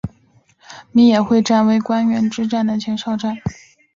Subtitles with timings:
[0.91, 3.37] 米野会战为关原之战的前哨战。